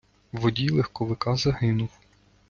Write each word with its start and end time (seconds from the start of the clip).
Водій 0.31 0.69
легковика 0.71 1.35
загинув. 1.35 1.89